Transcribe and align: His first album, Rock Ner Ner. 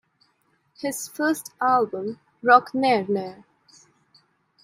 His 0.79 1.07
first 1.09 1.53
album, 1.61 2.19
Rock 2.41 2.73
Ner 2.73 3.05
Ner. 3.07 3.45